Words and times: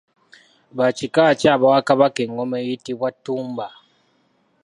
Ba 0.77 0.87
kika 0.97 1.23
ki 1.39 1.47
abaawa 1.53 1.81
Kabaka 1.87 2.19
engoma 2.25 2.55
eyitibwa 2.63 3.09
Ttumba. 3.15 3.67